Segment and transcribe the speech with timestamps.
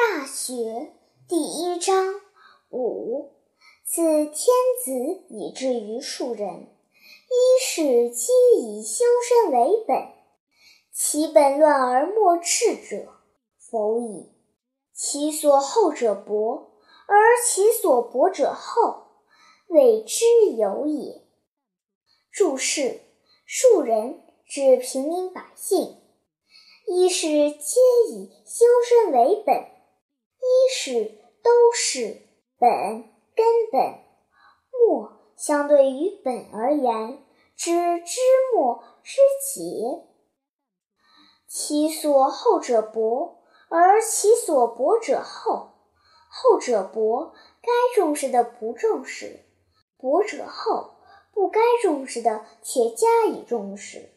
[0.00, 0.94] 大学
[1.28, 2.14] 第一章
[2.70, 3.34] 五，
[3.84, 4.34] 自天
[4.82, 6.68] 子以至于庶人，
[7.28, 8.32] 一是皆
[8.62, 10.08] 以修身为本。
[10.90, 13.12] 其本乱而末治者，
[13.58, 14.32] 否矣。
[14.94, 16.70] 其所厚者薄，
[17.06, 19.02] 而其所薄者厚，
[19.68, 20.24] 谓之
[20.56, 21.20] 有也。
[22.32, 23.02] 注释：
[23.44, 25.98] 庶人指平民百姓。
[26.86, 29.66] 一是皆以修身为本，
[30.40, 31.04] 一是
[31.42, 32.22] 都是
[32.58, 32.68] 本
[33.36, 34.00] 根本。
[34.72, 37.22] 末相对于本而言，
[37.56, 38.20] 知之
[38.54, 39.18] 末之
[39.54, 40.06] 节。
[41.46, 45.70] 其所厚者薄，而其所薄者厚。
[46.30, 49.44] 厚者薄，该重视的不重视；
[49.96, 50.96] 薄者厚，
[51.32, 54.10] 不该重视的却加以重视。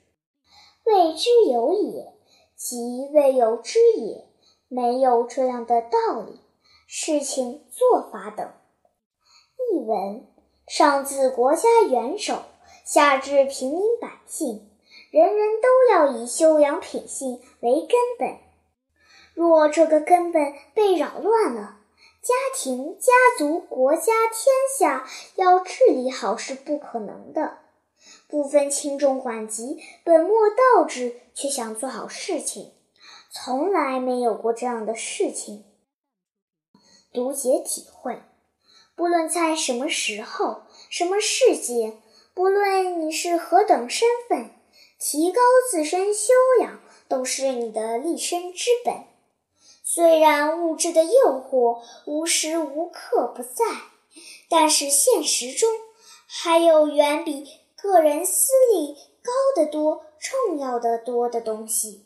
[0.86, 2.14] 谓之有也。
[2.55, 4.30] 即未有之也，
[4.73, 6.40] 没有这样的道理、
[6.88, 8.52] 事情、做法等。
[9.72, 10.25] 译文：
[10.67, 12.42] 上自国家元首，
[12.84, 14.67] 下至平民百姓，
[15.12, 18.39] 人人都要以修养品性为根本。
[19.36, 21.78] 若这个根本被扰乱了，
[22.23, 27.59] 家庭、家族、国家、天下要治理好是不可能的。
[28.28, 32.72] 不分轻重缓急，本末倒置，却想做好事情，
[33.36, 35.66] 从来没有过这样的事情。
[37.12, 38.22] 读解体会：
[38.95, 41.98] 不论在什么时候、什么世界，
[42.36, 44.52] 不论你是何等身份，
[45.00, 46.31] 提高自身修
[46.62, 49.03] 养都是你的立身之本。
[49.84, 53.66] 虽然物质的诱惑无时无刻不在，
[54.47, 55.68] 但是现实中
[56.28, 57.64] 还有远比。
[57.75, 62.06] 个人私利高得多、重要的多的东西，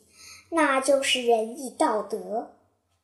[0.50, 2.54] 那就是仁义道德。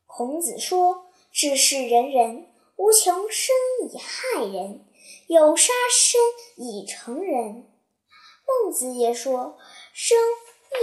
[0.07, 3.55] 孔子说：“治世仁人，无穷生
[3.91, 4.85] 以害人，
[5.27, 6.21] 有杀身
[6.57, 7.67] 以成仁。”
[8.47, 9.57] 孟子也说
[9.93, 10.17] ：“生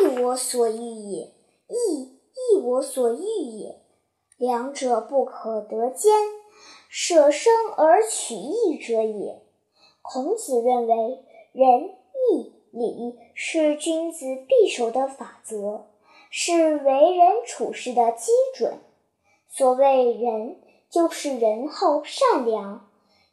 [0.02, 1.34] 亦我所欲也，
[1.68, 2.20] 义
[2.52, 3.82] 亦我所欲也，
[4.38, 6.12] 两者不可得兼，
[6.90, 9.42] 舍生而取义者也。”
[10.02, 11.26] 孔子认为。
[11.54, 15.91] 仁义礼是君子必守的法则，
[16.32, 18.80] 是为人处事的基准。
[19.48, 20.60] 所谓仁，
[20.90, 22.80] 就是仁厚善良；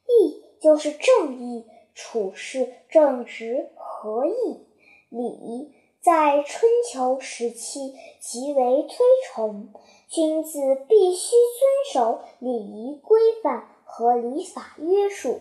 [0.07, 1.65] 义就是正义，
[1.95, 4.67] 处事正直合义。
[5.09, 5.73] 礼
[6.03, 8.97] 在春秋时期极为推
[9.29, 9.69] 崇，
[10.09, 15.41] 君子必须遵守礼仪规范和礼法约束。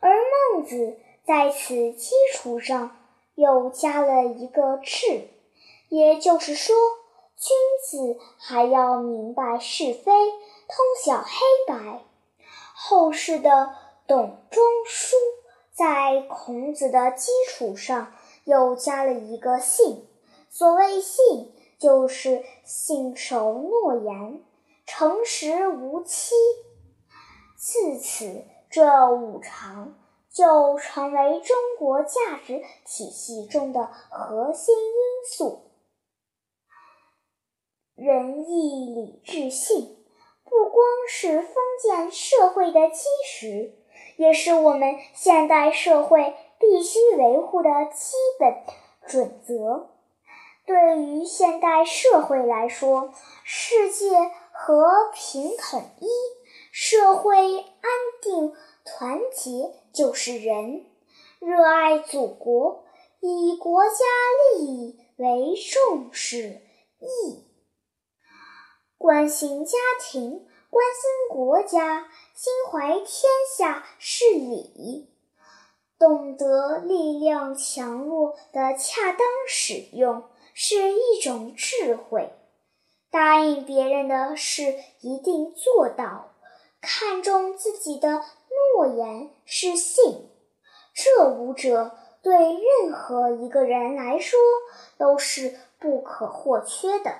[0.00, 0.10] 而
[0.52, 0.98] 孟子。
[1.26, 2.96] 在此基础上，
[3.34, 5.22] 又加了一个“智”，
[5.88, 6.74] 也就是说，
[7.36, 10.12] 君子还要明白是非，
[10.68, 11.30] 通晓黑
[11.66, 12.04] 白。
[12.74, 13.74] 后世的
[14.06, 15.16] 董仲舒
[15.72, 18.12] 在孔子的基础上
[18.44, 20.06] 又加了一个“信”。
[20.50, 24.42] 所谓“信”，就是信守诺言，
[24.86, 26.34] 诚实无欺。
[27.56, 29.94] 自此，这五常。
[30.28, 35.65] 就成为中国价值体系中的核心因素。
[37.96, 39.96] 仁义礼智信，
[40.44, 43.72] 不光是封建社会的基石，
[44.16, 48.54] 也是我们现代社会必须维护的基本
[49.08, 49.88] 准则。
[50.66, 53.14] 对于现代社会来说，
[53.44, 54.10] 世界
[54.52, 56.06] 和平统一，
[56.70, 57.90] 社会安
[58.22, 58.54] 定。
[58.88, 60.86] 团结就是仁，
[61.40, 62.84] 热爱祖国，
[63.18, 63.90] 以国家
[64.54, 66.60] 利益为重视
[67.00, 67.45] 义，
[68.98, 75.08] 关心家庭，关心国家，心怀天下是礼，
[75.98, 80.24] 懂得力量强弱的恰当使用
[80.54, 82.32] 是一种智慧，
[83.10, 86.32] 答应别人的事一定做到，
[86.80, 88.22] 看重自己的。
[88.76, 90.30] 诺言是信，
[90.94, 91.92] 这五者
[92.22, 94.38] 对任何一个人来说
[94.98, 97.14] 都是不可或缺的。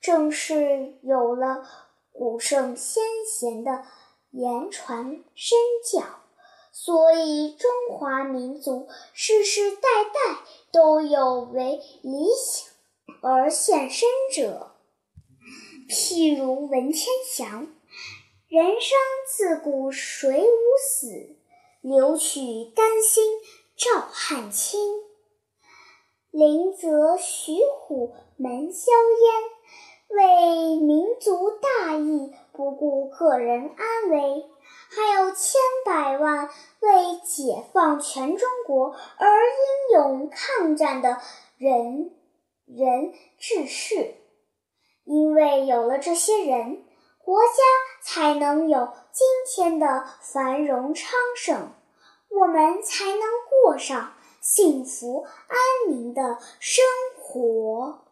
[0.00, 1.66] 正是有了
[2.12, 3.84] 古圣先贤的
[4.30, 6.02] 言传身教，
[6.72, 10.40] 所以中华民族世世代代
[10.72, 12.72] 都有为理想
[13.22, 14.72] 而献身者。
[15.88, 17.68] 譬如文天祥。
[18.50, 18.96] 人生
[19.26, 21.36] 自古谁无死？
[21.82, 23.22] 留取丹心
[23.76, 24.80] 照汗青。
[26.30, 29.57] 林则徐虎门销烟，
[30.18, 34.50] 为民族大义不顾个人安危，
[34.90, 36.48] 还有千百万
[36.80, 41.18] 为解放全中国而英勇抗战的
[41.56, 42.10] 仁
[42.66, 44.16] 人志士。
[45.04, 46.82] 因为有了这些人，
[47.24, 47.62] 国家
[48.02, 51.70] 才能有今天的繁荣昌盛，
[52.28, 53.20] 我们才能
[53.62, 56.84] 过上幸福安宁的生
[57.16, 58.07] 活。